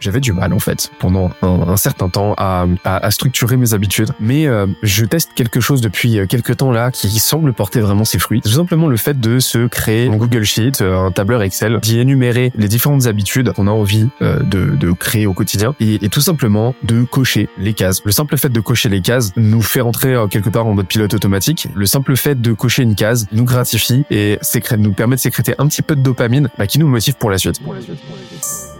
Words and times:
j'avais 0.00 0.20
du 0.20 0.32
mal 0.32 0.52
en 0.52 0.58
fait 0.58 0.90
pendant 0.98 1.30
un, 1.42 1.76
certain 1.76 2.08
temps 2.08 2.34
à, 2.36 2.66
à, 2.84 3.10
structurer 3.10 3.56
mes 3.56 3.74
habitudes. 3.74 4.10
Mais 4.20 4.46
euh, 4.46 4.66
je 4.82 5.04
teste 5.04 5.30
quelque 5.34 5.60
chose 5.60 5.80
depuis 5.80 6.18
euh, 6.18 6.26
quelques 6.26 6.56
temps 6.56 6.72
là 6.72 6.90
qui 6.90 7.08
semble 7.18 7.52
porter 7.52 7.80
vraiment 7.80 8.04
ses 8.04 8.18
fruits. 8.18 8.40
Tout 8.40 8.48
simplement 8.48 8.88
le 8.88 8.96
fait 8.96 9.18
de 9.18 9.38
se 9.38 9.66
créer 9.66 10.08
un 10.08 10.16
Google 10.16 10.44
Sheet, 10.44 10.80
euh, 10.80 11.06
un 11.06 11.12
tableur 11.12 11.42
Excel, 11.42 11.78
d'y 11.80 12.00
énumérer 12.00 12.52
les 12.56 12.68
différentes 12.68 13.06
habitudes 13.06 13.52
qu'on 13.52 13.66
a 13.66 13.70
envie 13.70 14.08
de, 14.20 14.76
de, 14.76 14.92
créer 14.92 15.26
au 15.26 15.32
quotidien 15.32 15.74
et, 15.80 16.04
et, 16.04 16.08
tout 16.08 16.20
simplement 16.20 16.74
de 16.82 17.04
cocher 17.04 17.48
les 17.58 17.74
cases. 17.74 18.02
Le 18.04 18.12
simple 18.12 18.36
fait 18.36 18.50
de 18.50 18.60
cocher 18.60 18.88
les 18.88 19.00
cases 19.00 19.32
nous 19.36 19.62
fait 19.62 19.80
rentrer 19.80 20.16
quelque 20.30 20.50
part 20.50 20.66
en 20.66 20.74
mode 20.74 20.86
pilote 20.86 21.14
automatique. 21.14 21.68
Le 21.74 21.86
simple 21.86 22.16
fait 22.16 22.40
de 22.40 22.52
cocher 22.52 22.82
une 22.82 22.94
case 22.94 23.26
nous 23.32 23.44
gratifie 23.44 24.04
et 24.10 24.38
nous 24.78 24.92
permet 24.92 25.16
de 25.16 25.20
sécréter 25.20 25.54
un 25.58 25.66
petit 25.66 25.82
peu 25.82 25.96
de 25.96 26.02
dopamine 26.02 26.48
bah, 26.58 26.66
qui 26.66 26.78
nous 26.78 26.88
motive 26.88 27.14
pour 27.14 27.30
la 27.30 27.38
suite. 27.38 27.60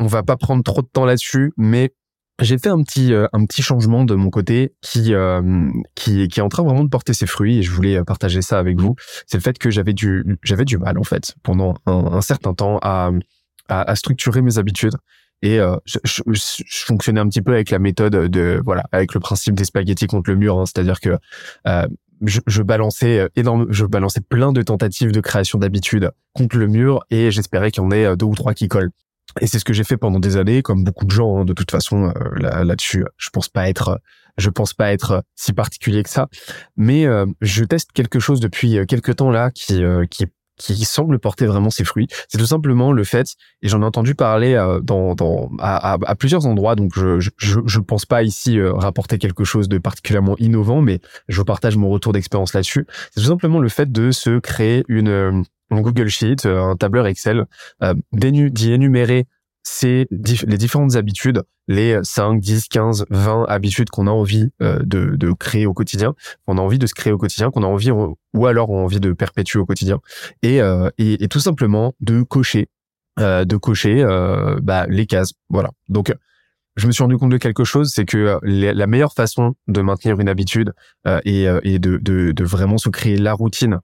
on 0.00 0.06
va 0.06 0.22
pas 0.22 0.36
prendre 0.36 0.62
trop 0.62 0.82
de 0.82 0.88
temps 0.88 1.04
là-dessus, 1.04 1.52
mais 1.56 1.92
j'ai 2.40 2.58
fait 2.58 2.68
un 2.68 2.82
petit 2.82 3.12
euh, 3.12 3.26
un 3.32 3.44
petit 3.46 3.62
changement 3.62 4.04
de 4.04 4.14
mon 4.14 4.30
côté 4.30 4.74
qui 4.80 5.14
euh, 5.14 5.70
qui 5.94 6.22
est 6.22 6.40
en 6.40 6.48
train 6.48 6.64
vraiment 6.64 6.82
de 6.82 6.88
porter 6.88 7.12
ses 7.14 7.26
fruits 7.26 7.58
et 7.58 7.62
je 7.62 7.70
voulais 7.70 7.96
euh, 7.96 8.04
partager 8.04 8.42
ça 8.42 8.58
avec 8.58 8.80
vous. 8.80 8.96
C'est 9.26 9.36
le 9.36 9.42
fait 9.42 9.56
que 9.58 9.70
j'avais 9.70 9.92
du 9.92 10.38
j'avais 10.42 10.64
du 10.64 10.78
mal 10.78 10.98
en 10.98 11.04
fait 11.04 11.34
pendant 11.42 11.74
un, 11.86 12.20
certain 12.20 12.54
temps 12.54 12.78
à, 12.82 13.10
à, 13.68 13.94
structurer 13.94 14.42
mes 14.42 14.58
habitudes 14.58 14.96
et 15.42 15.58
je, 15.84 15.98
je, 16.04 16.84
fonctionnais 16.86 17.20
un 17.20 17.28
petit 17.28 17.42
peu 17.42 17.52
avec 17.52 17.70
la 17.70 17.78
méthode 17.78 18.30
de 18.30 18.60
voilà 18.64 18.84
avec 18.92 19.14
le 19.14 19.20
principe 19.20 19.54
des 19.54 19.64
spaghettis 19.64 20.06
contre 20.06 20.30
le 20.30 20.36
mur, 20.36 20.58
hein. 20.58 20.64
c'est-à-dire 20.66 21.00
que 21.00 21.18
je, 22.24 22.40
je, 22.46 22.62
balançais 22.62 23.28
énorme, 23.36 23.66
je 23.70 23.84
balançais 23.84 24.22
plein 24.22 24.52
de 24.52 24.62
tentatives 24.62 25.12
de 25.12 25.20
création 25.20 25.58
d'habitudes 25.58 26.10
contre 26.32 26.56
le 26.56 26.66
mur 26.66 27.04
et 27.10 27.30
j'espérais 27.30 27.70
qu'il 27.70 27.82
y 27.82 27.86
en 27.86 27.90
ait 27.90 28.16
deux 28.16 28.26
ou 28.26 28.34
trois 28.34 28.54
qui 28.54 28.68
collent. 28.68 28.90
Et 29.40 29.46
c'est 29.46 29.58
ce 29.58 29.64
que 29.64 29.72
j'ai 29.72 29.84
fait 29.84 29.96
pendant 29.96 30.20
des 30.20 30.36
années, 30.36 30.62
comme 30.62 30.84
beaucoup 30.84 31.04
de 31.04 31.10
gens. 31.10 31.38
Hein, 31.38 31.44
de 31.44 31.52
toute 31.52 31.70
façon, 31.70 32.04
euh, 32.04 32.12
là, 32.36 32.64
là-dessus, 32.64 33.04
je 33.16 33.30
pense 33.30 33.48
pas 33.48 33.68
être, 33.68 34.00
je 34.38 34.50
pense 34.50 34.74
pas 34.74 34.92
être 34.92 35.24
si 35.34 35.52
particulier 35.52 36.02
que 36.02 36.10
ça. 36.10 36.28
Mais 36.76 37.06
euh, 37.06 37.26
je 37.40 37.64
teste 37.64 37.92
quelque 37.92 38.20
chose 38.20 38.40
depuis 38.40 38.78
euh, 38.78 38.84
quelques 38.84 39.16
temps 39.16 39.30
là, 39.30 39.50
qui 39.50 39.82
qui 40.10 40.26
qui 40.56 40.84
semble 40.84 41.18
porter 41.18 41.46
vraiment 41.46 41.70
ses 41.70 41.82
fruits. 41.82 42.06
C'est 42.28 42.38
tout 42.38 42.46
simplement 42.46 42.92
le 42.92 43.02
fait, 43.02 43.26
et 43.60 43.66
j'en 43.66 43.82
ai 43.82 43.84
entendu 43.84 44.14
parler 44.14 44.54
dans, 44.84 45.16
dans 45.16 45.50
à, 45.58 45.94
à, 45.94 46.14
plusieurs 46.14 46.46
endroits, 46.46 46.76
donc 46.76 46.92
je, 46.94 47.18
je 47.18 47.58
je 47.66 47.80
pense 47.80 48.06
pas 48.06 48.22
ici 48.22 48.62
rapporter 48.62 49.18
quelque 49.18 49.42
chose 49.42 49.68
de 49.68 49.78
particulièrement 49.78 50.36
innovant, 50.38 50.80
mais 50.80 51.00
je 51.26 51.42
partage 51.42 51.76
mon 51.76 51.88
retour 51.88 52.12
d'expérience 52.12 52.54
là-dessus. 52.54 52.86
C'est 53.10 53.20
tout 53.20 53.26
simplement 53.26 53.58
le 53.58 53.68
fait 53.68 53.90
de 53.90 54.12
se 54.12 54.38
créer 54.38 54.84
une 54.86 55.42
Google 55.70 56.08
Sheet, 56.08 56.46
euh, 56.46 56.62
un 56.62 56.76
tableur 56.76 57.06
Excel, 57.06 57.46
euh, 57.82 57.94
d'y 58.12 58.72
énumérer 58.72 59.26
les 59.82 60.06
différentes 60.58 60.94
habitudes, 60.96 61.42
les 61.68 61.98
5, 62.02 62.38
10, 62.38 62.68
15, 62.68 63.06
20 63.08 63.46
habitudes 63.48 63.88
qu'on 63.88 64.06
a 64.06 64.10
envie 64.10 64.50
euh, 64.60 64.78
de, 64.84 65.32
créer 65.32 65.66
au 65.66 65.72
quotidien, 65.72 66.14
qu'on 66.46 66.58
a 66.58 66.60
envie 66.60 66.78
de 66.78 66.86
se 66.86 66.94
créer 66.94 67.12
au 67.12 67.18
quotidien, 67.18 67.50
qu'on 67.50 67.62
a 67.62 67.66
envie 67.66 67.90
ou 67.90 68.46
alors 68.46 68.68
on 68.68 68.80
a 68.80 68.82
envie 68.82 69.00
de 69.00 69.12
perpétuer 69.12 69.58
au 69.58 69.66
quotidien, 69.66 70.00
et, 70.42 70.58
et, 70.98 71.24
et 71.24 71.28
tout 71.28 71.40
simplement 71.40 71.94
de 72.00 72.22
cocher, 72.22 72.68
de 73.18 73.56
cocher 73.56 74.04
bah, 74.62 74.86
les 74.86 75.06
cases. 75.06 75.32
Voilà. 75.48 75.70
Donc 75.88 76.14
je 76.76 76.86
me 76.86 76.92
suis 76.92 77.02
rendu 77.02 77.16
compte 77.16 77.30
de 77.30 77.38
quelque 77.38 77.64
chose, 77.64 77.90
c'est 77.90 78.04
que 78.04 78.38
la 78.42 78.86
meilleure 78.86 79.14
façon 79.14 79.54
de 79.66 79.80
maintenir 79.80 80.20
une 80.20 80.28
habitude 80.28 80.74
et, 81.24 81.46
et 81.62 81.78
de, 81.78 81.96
de, 81.96 82.32
de, 82.32 82.44
vraiment 82.44 82.76
se 82.76 82.90
créer 82.90 83.16
la 83.16 83.32
routine 83.32 83.80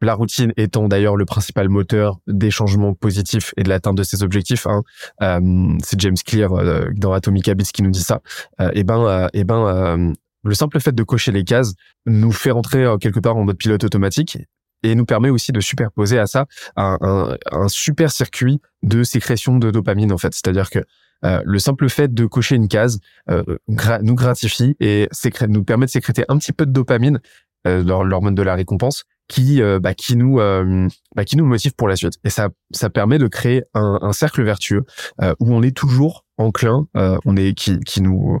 la 0.00 0.14
routine 0.14 0.52
étant 0.56 0.88
d'ailleurs 0.88 1.16
le 1.16 1.24
principal 1.24 1.68
moteur 1.68 2.18
des 2.26 2.50
changements 2.50 2.94
positifs 2.94 3.54
et 3.56 3.62
de 3.62 3.68
l'atteinte 3.68 3.96
de 3.96 4.02
ces 4.02 4.22
objectifs. 4.22 4.66
Hein. 4.66 4.82
Euh, 5.22 5.76
c'est 5.82 5.98
James 6.00 6.16
Clear 6.24 6.52
euh, 6.52 6.86
dans 6.94 7.12
Atomic 7.12 7.48
Habits 7.48 7.70
qui 7.72 7.82
nous 7.82 7.90
dit 7.90 8.02
ça. 8.02 8.20
Euh, 8.60 8.70
et 8.74 8.84
ben, 8.84 9.28
et 9.32 9.44
ben, 9.44 10.12
le 10.44 10.54
simple 10.54 10.80
fait 10.80 10.94
de 10.94 11.02
cocher 11.02 11.32
les 11.32 11.44
cases 11.44 11.74
nous 12.04 12.32
fait 12.32 12.50
rentrer 12.50 12.84
quelque 13.00 13.20
part 13.20 13.36
en 13.36 13.44
mode 13.44 13.56
pilote 13.56 13.82
automatique 13.84 14.38
et 14.82 14.94
nous 14.94 15.06
permet 15.06 15.30
aussi 15.30 15.50
de 15.50 15.60
superposer 15.60 16.18
à 16.18 16.26
ça 16.26 16.46
un, 16.76 17.36
super 17.68 18.12
circuit 18.12 18.60
de 18.82 19.02
sécrétion 19.02 19.58
de 19.58 19.70
dopamine 19.70 20.12
en 20.12 20.18
fait. 20.18 20.34
C'est-à-dire 20.34 20.70
que 20.70 20.80
le 21.22 21.58
simple 21.58 21.88
fait 21.88 22.14
de 22.14 22.26
cocher 22.26 22.54
une 22.54 22.68
case 22.68 23.00
nous 23.28 24.14
gratifie 24.14 24.76
et 24.78 25.08
nous 25.48 25.64
permet 25.64 25.86
de 25.86 25.90
sécréter 25.90 26.24
un 26.28 26.38
petit 26.38 26.52
peu 26.52 26.64
de 26.64 26.72
dopamine, 26.72 27.18
l'hormone 27.64 28.36
de 28.36 28.42
la 28.42 28.54
récompense, 28.54 29.04
qui 29.28 29.60
euh, 29.60 29.78
bah, 29.80 29.94
qui 29.94 30.16
nous 30.16 30.40
euh, 30.40 30.88
bah, 31.14 31.24
qui 31.24 31.36
nous 31.36 31.44
motive 31.44 31.74
pour 31.74 31.88
la 31.88 31.96
suite. 31.96 32.14
Et 32.24 32.30
ça 32.30 32.48
ça 32.70 32.90
permet 32.90 33.18
de 33.18 33.26
créer 33.26 33.64
un, 33.74 33.98
un 34.02 34.12
cercle 34.12 34.42
vertueux 34.42 34.84
euh, 35.22 35.34
où 35.40 35.52
on 35.52 35.62
est 35.62 35.76
toujours 35.76 36.24
enclin 36.38 36.86
on 36.94 37.36
est 37.36 37.54
qui 37.54 37.80
qui 37.80 38.02
nous 38.02 38.40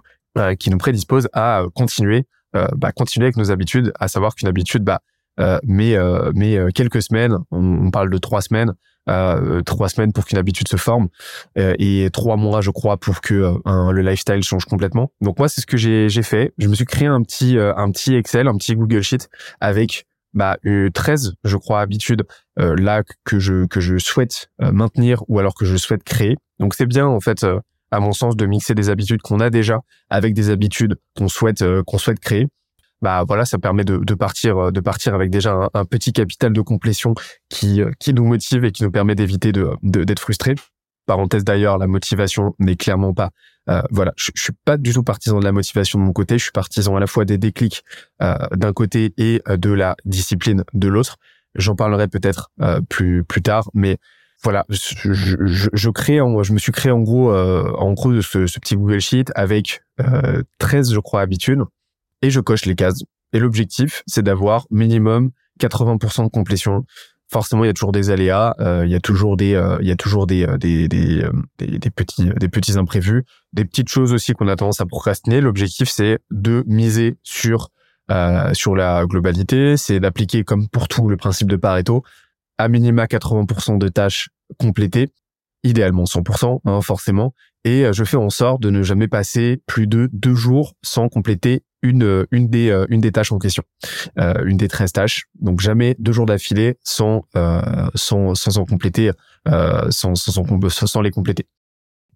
qui 0.58 0.68
nous 0.68 0.78
prédispose 0.78 1.28
à 1.32 1.64
continuer 1.74 2.26
bah, 2.52 2.92
continuer 2.92 3.26
avec 3.26 3.36
nos 3.36 3.50
habitudes 3.50 3.92
à 3.98 4.08
savoir 4.08 4.34
qu'une 4.34 4.48
habitude 4.48 4.82
bah 4.82 5.00
mais 5.64 5.96
mais 6.34 6.58
quelques 6.74 7.02
semaines. 7.02 7.38
On, 7.50 7.90
parle 7.90 8.10
de 8.10 8.18
trois 8.18 8.42
semaines 8.42 8.74
trois 9.64 9.88
semaines 9.88 10.12
pour 10.12 10.26
qu'une 10.26 10.36
habitude 10.36 10.68
se 10.68 10.76
forme 10.76 11.08
et 11.56 12.10
trois 12.12 12.36
mois 12.36 12.60
je 12.60 12.70
crois 12.70 12.98
pour 12.98 13.22
que 13.22 13.54
le 13.64 14.02
lifestyle 14.02 14.42
change 14.42 14.66
complètement. 14.66 15.10
Donc 15.22 15.38
moi 15.38 15.48
c'est 15.48 15.62
ce 15.62 15.66
que 15.66 15.78
j'ai 15.78 16.10
j'ai 16.10 16.22
fait. 16.22 16.52
Je 16.58 16.68
me 16.68 16.74
suis 16.74 16.84
créé 16.84 17.08
un 17.08 17.22
petit 17.22 17.56
un 17.58 17.90
petit 17.90 18.14
Excel 18.14 18.46
un 18.46 18.56
petit 18.56 18.76
Google 18.76 19.02
Sheet 19.02 19.30
avec 19.60 20.06
bah, 20.36 20.58
13, 20.92 21.34
je 21.44 21.56
crois, 21.56 21.80
habitudes 21.80 22.22
euh, 22.60 22.76
là 22.76 23.02
que 23.24 23.38
je 23.38 23.66
que 23.66 23.80
je 23.80 23.96
souhaite 23.96 24.50
euh, 24.62 24.70
maintenir 24.70 25.24
ou 25.28 25.38
alors 25.38 25.54
que 25.54 25.64
je 25.64 25.76
souhaite 25.76 26.04
créer. 26.04 26.36
Donc 26.60 26.74
c'est 26.74 26.86
bien 26.86 27.06
en 27.06 27.20
fait, 27.20 27.42
euh, 27.42 27.58
à 27.90 28.00
mon 28.00 28.12
sens, 28.12 28.36
de 28.36 28.46
mixer 28.46 28.74
des 28.74 28.90
habitudes 28.90 29.22
qu'on 29.22 29.40
a 29.40 29.50
déjà 29.50 29.80
avec 30.10 30.34
des 30.34 30.50
habitudes 30.50 30.96
qu'on 31.16 31.28
souhaite 31.28 31.64
qu'on 31.86 31.98
souhaite 31.98 32.20
créer. 32.20 32.46
Bah 33.02 33.24
voilà, 33.26 33.44
ça 33.44 33.58
permet 33.58 33.84
de, 33.84 33.96
de 33.96 34.14
partir 34.14 34.70
de 34.70 34.80
partir 34.80 35.14
avec 35.14 35.30
déjà 35.30 35.70
un, 35.72 35.84
petit 35.84 36.12
capital 36.12 36.52
de 36.52 36.60
complétion 36.60 37.14
qui 37.48 37.80
qui 37.98 38.12
nous 38.12 38.24
motive 38.24 38.64
et 38.64 38.72
qui 38.72 38.84
nous 38.84 38.90
permet 38.90 39.14
d'éviter 39.14 39.52
de 39.52 39.70
d'être 39.82 40.20
frustré. 40.20 40.54
Parenthèse 41.06 41.44
d'ailleurs, 41.44 41.78
la 41.78 41.86
motivation 41.86 42.54
n'est 42.58 42.76
clairement 42.76 43.14
pas 43.14 43.30
euh, 43.68 43.82
voilà, 43.90 44.12
je, 44.16 44.30
suis 44.34 44.52
pas 44.64 44.76
du 44.76 44.92
tout 44.92 45.02
partisan 45.02 45.40
de 45.40 45.44
la 45.44 45.52
motivation 45.52 45.98
de 45.98 46.04
mon 46.04 46.12
côté. 46.12 46.38
Je 46.38 46.44
suis 46.44 46.52
partisan 46.52 46.96
à 46.96 47.00
la 47.00 47.06
fois 47.06 47.24
des 47.24 47.38
déclics 47.38 47.82
euh, 48.22 48.36
d'un 48.52 48.72
côté 48.72 49.12
et 49.18 49.42
euh, 49.48 49.56
de 49.56 49.70
la 49.70 49.96
discipline 50.04 50.64
de 50.72 50.88
l'autre. 50.88 51.16
J'en 51.56 51.74
parlerai 51.74 52.06
peut-être 52.06 52.50
plus 52.90 53.24
plus 53.24 53.40
tard, 53.40 53.70
mais 53.72 53.96
voilà, 54.42 54.66
je, 54.68 55.14
je, 55.14 55.68
je, 55.72 55.90
crée, 55.90 56.20
en, 56.20 56.42
je 56.42 56.52
me 56.52 56.58
suis 56.58 56.70
créé 56.70 56.92
en 56.92 57.00
gros, 57.00 57.34
en 57.34 57.94
gros 57.94 58.20
ce, 58.20 58.46
ce, 58.46 58.58
petit 58.60 58.76
Google 58.76 59.00
Sheet 59.00 59.32
avec 59.34 59.82
13, 60.58 60.92
je 60.92 61.00
crois, 61.00 61.22
habitudes, 61.22 61.62
et 62.20 62.28
je 62.28 62.40
coche 62.40 62.66
les 62.66 62.74
cases. 62.74 63.04
Et 63.32 63.38
l'objectif, 63.38 64.02
c'est 64.06 64.22
d'avoir 64.22 64.66
minimum 64.70 65.30
80% 65.60 66.24
de 66.24 66.28
complétion 66.28 66.84
forcément 67.28 67.64
il 67.64 67.68
y 67.68 67.70
a 67.70 67.74
toujours 67.74 67.92
des 67.92 68.10
aléas, 68.10 68.54
euh, 68.60 68.84
il 68.86 68.92
y 68.92 68.94
a 68.94 69.00
toujours 69.00 69.36
des 69.36 69.54
euh, 69.54 69.78
il 69.80 69.88
y 69.88 69.90
a 69.90 69.96
toujours 69.96 70.26
des 70.26 70.46
euh, 70.46 70.56
des, 70.58 70.88
des, 70.88 71.24
des, 71.58 71.90
petits 71.90 72.30
des 72.36 72.48
petits 72.48 72.78
imprévus, 72.78 73.24
des 73.52 73.64
petites 73.64 73.88
choses 73.88 74.12
aussi 74.12 74.32
qu'on 74.32 74.48
a 74.48 74.56
tendance 74.56 74.80
à 74.80 74.86
procrastiner. 74.86 75.40
L'objectif 75.40 75.88
c'est 75.88 76.18
de 76.30 76.64
miser 76.66 77.18
sur 77.22 77.68
sur 78.52 78.76
la 78.76 79.04
globalité, 79.04 79.76
c'est 79.76 79.98
d'appliquer 79.98 80.44
comme 80.44 80.68
pour 80.68 80.86
tout 80.86 81.08
le 81.08 81.16
principe 81.16 81.48
de 81.48 81.56
Pareto, 81.56 82.04
à 82.56 82.68
minima 82.68 83.06
80% 83.06 83.78
de 83.78 83.88
tâches 83.88 84.28
complétées 84.58 85.08
idéalement 85.64 86.04
100%, 86.04 86.60
hein, 86.64 86.80
forcément, 86.80 87.34
et 87.64 87.86
je 87.92 88.04
fais 88.04 88.16
en 88.16 88.30
sorte 88.30 88.62
de 88.62 88.70
ne 88.70 88.84
jamais 88.84 89.08
passer 89.08 89.60
plus 89.66 89.88
de 89.88 90.08
deux 90.12 90.36
jours 90.36 90.74
sans 90.84 91.08
compléter 91.08 91.64
une, 91.82 92.26
une, 92.30 92.48
des, 92.48 92.84
une 92.88 93.00
des 93.00 93.12
tâches 93.12 93.32
en 93.32 93.38
question, 93.38 93.62
une 94.16 94.56
des 94.56 94.68
13 94.68 94.92
tâches. 94.92 95.26
Donc 95.40 95.60
jamais 95.60 95.94
deux 95.98 96.12
jours 96.12 96.26
d'affilée 96.26 96.78
sans, 96.82 97.24
sans, 97.94 98.34
sans 98.34 98.58
en 98.58 98.64
compléter, 98.64 99.10
sans, 99.90 100.14
sans, 100.14 100.68
sans 100.68 101.00
les 101.00 101.10
compléter. 101.10 101.46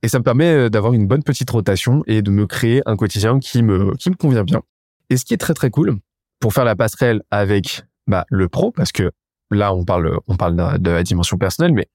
Et 0.03 0.09
ça 0.09 0.19
me 0.19 0.25
permet 0.25 0.71
d'avoir 0.71 0.95
une 0.95 1.07
bonne 1.07 1.23
petite 1.23 1.51
rotation 1.51 2.03
et 2.07 2.23
de 2.23 2.31
me 2.31 2.47
créer 2.47 2.83
un 2.87 2.97
quotidien 2.97 3.39
qui 3.39 3.62
me, 3.62 3.95
qui 3.97 4.11
me 4.11 4.17
convient 4.17 4.45
bien. 4.45 4.62
Et 5.11 5.17
ce 5.17 5.25
qui 5.25 5.35
est 5.35 5.39
très 5.39 5.55
très 5.55 5.71
cool, 5.71 5.99
pour 6.41 6.55
faire 6.55 6.65
la 6.65 6.75
passerelle 6.75 7.23
avec 7.31 7.85
bah, 8.07 8.25
le 8.29 8.49
pro, 8.49 8.73
parce 8.73 8.93
que 8.93 9.12
là 9.51 9.75
on 9.75 9.85
parle, 9.85 10.19
on 10.27 10.37
parle 10.37 10.57
de 10.81 10.91
la 10.91 11.03
dimension 11.03 11.37
personnelle, 11.37 11.75
mais 11.75 11.87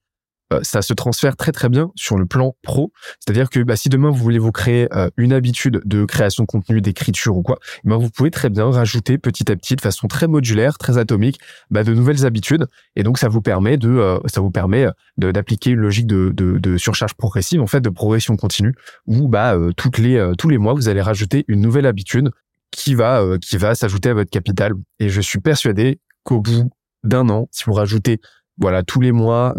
euh, 0.52 0.60
ça 0.62 0.80
se 0.80 0.94
transfère 0.94 1.36
très 1.36 1.50
très 1.50 1.68
bien 1.68 1.90
sur 1.96 2.16
le 2.16 2.26
plan 2.26 2.54
pro. 2.62 2.92
C'est-à-dire 3.18 3.50
que 3.50 3.60
bah, 3.60 3.74
si 3.74 3.88
demain 3.88 4.10
vous 4.10 4.22
voulez 4.22 4.38
vous 4.38 4.52
créer 4.52 4.86
euh, 4.94 5.10
une 5.16 5.32
habitude 5.32 5.80
de 5.84 6.04
création 6.04 6.44
de 6.44 6.46
contenu, 6.46 6.80
d'écriture 6.80 7.36
ou 7.36 7.42
quoi, 7.42 7.58
eh 7.84 7.88
ben 7.88 7.96
vous 7.96 8.10
pouvez 8.10 8.30
très 8.30 8.48
bien 8.48 8.70
rajouter 8.70 9.18
petit 9.18 9.50
à 9.50 9.56
petit, 9.56 9.74
de 9.74 9.80
façon 9.80 10.06
très 10.06 10.28
modulaire, 10.28 10.78
très 10.78 10.98
atomique, 10.98 11.40
bah, 11.70 11.82
de 11.82 11.92
nouvelles 11.92 12.24
habitudes. 12.24 12.66
Et 12.94 13.02
donc 13.02 13.18
ça 13.18 13.28
vous 13.28 13.42
permet 13.42 13.76
de, 13.76 13.88
euh, 13.88 14.20
ça 14.26 14.40
vous 14.40 14.52
permet 14.52 14.86
d'appliquer 15.18 15.70
une 15.70 15.80
logique 15.80 16.06
de, 16.06 16.30
de, 16.32 16.58
de, 16.58 16.76
surcharge 16.76 17.14
progressive, 17.14 17.60
en 17.60 17.66
fait, 17.66 17.80
de 17.80 17.90
progression 17.90 18.36
continue, 18.36 18.74
où 19.06 19.28
bah 19.28 19.56
toutes 19.76 19.98
les 19.98 20.32
tous 20.38 20.48
les 20.48 20.58
mois 20.58 20.74
vous 20.74 20.88
allez 20.88 21.00
rajouter 21.00 21.44
une 21.48 21.60
nouvelle 21.60 21.86
habitude 21.86 22.30
qui 22.70 22.94
va 22.94 23.24
qui 23.40 23.56
va 23.56 23.74
s'ajouter 23.74 24.10
à 24.10 24.14
votre 24.14 24.30
capital. 24.30 24.74
Et 25.00 25.08
je 25.08 25.20
suis 25.20 25.40
persuadé 25.40 25.98
qu'au 26.22 26.40
bout 26.40 26.70
d'un 27.02 27.28
an, 27.28 27.48
si 27.50 27.64
vous 27.64 27.72
rajoutez 27.72 28.20
voilà 28.58 28.82
tous 28.82 29.00
les 29.00 29.12
mois 29.12 29.54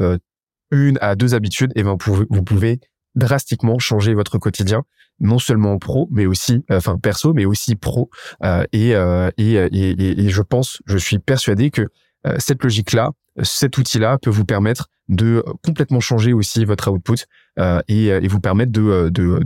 une 0.71 0.97
à 1.01 1.15
deux 1.15 1.33
habitudes, 1.33 1.71
et 1.75 1.83
ben 1.83 1.97
vous 2.29 2.43
pouvez, 2.43 2.79
drastiquement 3.15 3.79
changer 3.79 4.13
votre 4.13 4.37
quotidien, 4.37 4.83
non 5.19 5.39
seulement 5.39 5.77
pro, 5.79 6.07
mais 6.11 6.25
aussi, 6.25 6.63
euh, 6.71 6.77
enfin 6.77 6.97
perso, 6.97 7.33
mais 7.33 7.45
aussi 7.45 7.75
pro. 7.75 8.09
Euh, 8.43 8.63
et, 8.71 8.95
euh, 8.95 9.29
et, 9.37 9.53
et, 9.53 10.25
et, 10.25 10.29
je 10.29 10.41
pense, 10.41 10.81
je 10.85 10.97
suis 10.97 11.19
persuadé 11.19 11.71
que 11.71 11.87
cette 12.39 12.61
logique-là, 12.61 13.11
cet 13.41 13.77
outil-là 13.77 14.17
peut 14.21 14.29
vous 14.29 14.43
permettre 14.43 14.89
de 15.07 15.45
complètement 15.63 16.01
changer 16.01 16.33
aussi 16.33 16.65
votre 16.65 16.91
output 16.91 17.15
et, 17.87 18.27
vous 18.27 18.39
permettre 18.41 18.73
de, 18.73 19.07
de, 19.09 19.39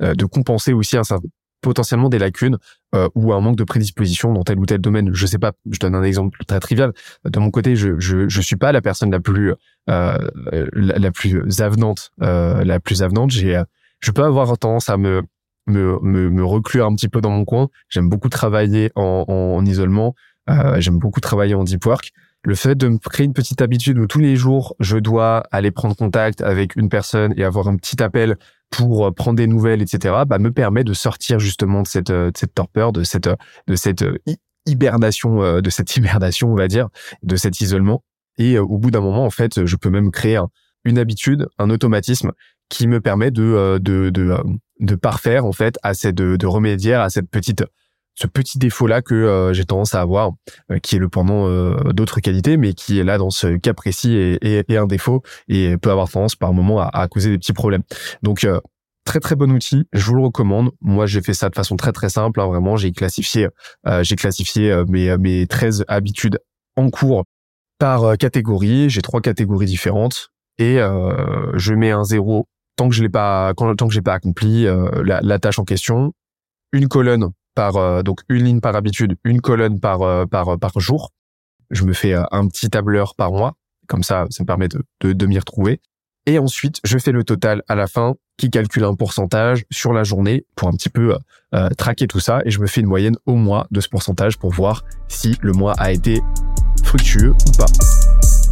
de 0.00 0.24
compenser 0.26 0.74
aussi 0.74 0.98
un 0.98 1.04
certain 1.04 1.28
potentiellement 1.60 2.08
des 2.08 2.18
lacunes 2.18 2.58
euh, 2.94 3.08
ou 3.14 3.32
un 3.32 3.40
manque 3.40 3.56
de 3.56 3.64
prédisposition 3.64 4.32
dans 4.32 4.42
tel 4.42 4.58
ou 4.58 4.66
tel 4.66 4.80
domaine. 4.80 5.10
Je 5.12 5.26
sais 5.26 5.38
pas, 5.38 5.52
je 5.70 5.78
donne 5.78 5.94
un 5.94 6.02
exemple 6.02 6.38
très 6.46 6.60
trivial. 6.60 6.92
De 7.24 7.38
mon 7.38 7.50
côté, 7.50 7.76
je 7.76 7.98
je, 7.98 8.28
je 8.28 8.40
suis 8.40 8.56
pas 8.56 8.72
la 8.72 8.80
personne 8.80 9.10
la 9.10 9.20
plus 9.20 9.54
euh, 9.88 10.18
la, 10.72 11.10
plus 11.10 11.60
avenante, 11.60 12.12
euh, 12.22 12.64
la 12.64 12.80
plus 12.80 13.02
avenante. 13.02 13.30
J'ai, 13.30 13.56
euh, 13.56 13.64
je 14.00 14.10
peux 14.10 14.24
avoir 14.24 14.56
tendance 14.58 14.88
à 14.88 14.96
me 14.96 15.22
me, 15.66 15.98
me, 16.02 16.30
me 16.30 16.44
reclure 16.44 16.86
un 16.86 16.94
petit 16.94 17.08
peu 17.08 17.20
dans 17.20 17.30
mon 17.30 17.44
coin. 17.44 17.68
J'aime 17.88 18.08
beaucoup 18.08 18.28
travailler 18.28 18.90
en, 18.94 19.24
en, 19.28 19.64
isolement. 19.64 20.14
Euh, 20.48 20.80
j'aime 20.80 20.98
beaucoup 20.98 21.20
travailler 21.20 21.54
en 21.54 21.64
deep 21.64 21.84
work. 21.86 22.12
Le 22.42 22.54
fait 22.54 22.74
de 22.74 22.88
me 22.88 22.98
créer 22.98 23.26
une 23.26 23.34
petite 23.34 23.60
habitude 23.60 23.98
où 23.98 24.06
tous 24.06 24.18
les 24.18 24.34
jours 24.34 24.74
je 24.80 24.96
dois 24.96 25.42
aller 25.50 25.70
prendre 25.70 25.94
contact 25.94 26.40
avec 26.40 26.74
une 26.74 26.88
personne 26.88 27.34
et 27.36 27.44
avoir 27.44 27.68
un 27.68 27.76
petit 27.76 28.02
appel 28.02 28.36
pour 28.70 29.06
euh, 29.06 29.10
prendre 29.10 29.36
des 29.36 29.46
nouvelles, 29.46 29.82
etc., 29.82 30.14
bah, 30.26 30.38
me 30.38 30.50
permet 30.50 30.84
de 30.84 30.94
sortir 30.94 31.38
justement 31.38 31.82
de 31.82 31.86
cette, 31.86 32.10
euh, 32.10 32.30
de 32.30 32.38
cette 32.38 32.54
torpeur, 32.54 32.92
de 32.92 33.02
cette, 33.02 33.28
de 33.66 33.76
cette 33.76 34.02
euh, 34.02 34.16
hibernation, 34.64 35.60
de 35.60 35.70
cette 35.70 35.96
hibernation, 35.96 36.50
on 36.50 36.54
va 36.54 36.68
dire, 36.68 36.88
de 37.22 37.36
cet 37.36 37.60
isolement. 37.60 38.04
Et 38.38 38.58
au 38.58 38.78
bout 38.78 38.90
d'un 38.90 39.00
moment, 39.00 39.24
en 39.24 39.30
fait, 39.30 39.66
je 39.66 39.76
peux 39.76 39.90
même 39.90 40.10
créer 40.10 40.40
une 40.84 40.98
habitude, 40.98 41.46
un 41.58 41.68
automatisme 41.68 42.32
qui 42.70 42.86
me 42.86 43.00
permet 43.00 43.30
de, 43.30 43.78
de, 43.82 44.08
de, 44.10 44.36
de 44.78 44.94
parfaire, 44.94 45.44
en 45.44 45.52
fait, 45.52 45.76
à 45.82 45.92
cette, 45.92 46.14
de, 46.14 46.36
de 46.36 46.46
remédier 46.46 46.94
à 46.94 47.10
cette 47.10 47.28
petite 47.28 47.64
ce 48.14 48.26
petit 48.26 48.58
défaut 48.58 48.86
là 48.86 49.02
que 49.02 49.14
euh, 49.14 49.52
j'ai 49.52 49.64
tendance 49.64 49.94
à 49.94 50.00
avoir, 50.00 50.32
euh, 50.70 50.78
qui 50.78 50.96
est 50.96 50.98
le 50.98 51.08
pendant 51.08 51.48
euh, 51.48 51.92
d'autres 51.92 52.20
qualités, 52.20 52.56
mais 52.56 52.74
qui 52.74 52.98
est 52.98 53.04
là 53.04 53.18
dans 53.18 53.30
ce 53.30 53.56
cas 53.56 53.74
précis 53.74 54.12
et, 54.14 54.64
un 54.76 54.86
défaut 54.86 55.22
et 55.48 55.76
peut 55.76 55.90
avoir 55.90 56.10
tendance 56.10 56.36
par 56.36 56.52
moment 56.52 56.80
à, 56.80 57.08
causer 57.08 57.30
des 57.30 57.38
petits 57.38 57.52
problèmes. 57.52 57.82
Donc 58.22 58.46
très 59.04 59.20
très 59.20 59.34
bon 59.34 59.50
outil, 59.50 59.86
je 59.92 60.04
vous 60.06 60.14
le 60.14 60.22
recommande. 60.22 60.70
Moi, 60.80 61.06
j'ai 61.06 61.20
fait 61.20 61.34
ça 61.34 61.48
de 61.48 61.54
façon 61.54 61.76
très 61.76 61.92
très 61.92 62.08
simple. 62.08 62.40
Hein, 62.40 62.46
vraiment, 62.46 62.76
j'ai 62.76 62.92
classifié, 62.92 63.48
j'ai 64.02 64.16
classifié 64.16 64.84
mes 64.88 65.16
mes 65.18 65.46
13 65.46 65.84
habitudes 65.88 66.38
en 66.76 66.88
cours 66.90 67.24
par 67.78 68.16
catégorie. 68.16 68.88
J'ai 68.88 69.02
trois 69.02 69.20
catégories 69.20 69.66
différentes 69.66 70.30
et 70.58 70.76
je 70.76 71.74
mets 71.74 71.90
un 71.90 72.04
zéro 72.04 72.46
tant 72.76 72.88
que 72.88 72.94
je 72.94 73.02
l'ai 73.02 73.10
pas, 73.10 73.52
tant 73.54 73.88
que 73.88 73.92
j'ai 73.92 74.02
pas 74.02 74.14
accompli 74.14 74.64
la, 74.64 75.20
la 75.20 75.38
tâche 75.38 75.58
en 75.58 75.64
question. 75.64 76.12
Une 76.72 76.88
colonne 76.88 77.30
par 77.54 77.76
euh, 77.76 78.02
donc 78.02 78.20
une 78.28 78.44
ligne 78.44 78.60
par 78.60 78.76
habitude, 78.76 79.16
une 79.24 79.40
colonne 79.40 79.80
par 79.80 80.02
euh, 80.02 80.26
par 80.26 80.58
par 80.58 80.78
jour. 80.80 81.12
Je 81.70 81.84
me 81.84 81.92
fais 81.92 82.14
euh, 82.14 82.22
un 82.30 82.46
petit 82.48 82.68
tableur 82.70 83.14
par 83.14 83.32
mois, 83.32 83.54
comme 83.86 84.02
ça, 84.02 84.26
ça 84.30 84.42
me 84.42 84.46
permet 84.46 84.68
de 84.68 84.82
de, 85.00 85.12
de 85.12 85.26
m'y 85.26 85.38
retrouver. 85.38 85.80
Et 86.26 86.38
ensuite, 86.38 86.80
je 86.84 86.98
fais 86.98 87.12
le 87.12 87.24
total 87.24 87.62
à 87.68 87.74
la 87.74 87.86
fin, 87.86 88.14
qui 88.36 88.50
calcule 88.50 88.84
un 88.84 88.94
pourcentage 88.94 89.64
sur 89.70 89.92
la 89.92 90.04
journée 90.04 90.44
pour 90.54 90.68
un 90.68 90.72
petit 90.72 90.88
peu 90.88 91.16
euh, 91.54 91.68
traquer 91.70 92.06
tout 92.06 92.20
ça. 92.20 92.40
Et 92.44 92.50
je 92.50 92.60
me 92.60 92.66
fais 92.66 92.80
une 92.80 92.86
moyenne 92.86 93.16
au 93.26 93.34
mois 93.34 93.66
de 93.70 93.80
ce 93.80 93.88
pourcentage 93.88 94.38
pour 94.38 94.50
voir 94.50 94.84
si 95.08 95.36
le 95.40 95.52
mois 95.52 95.74
a 95.78 95.92
été 95.92 96.20
fructueux 96.84 97.32
ou 97.32 97.52
pas. 97.58 97.66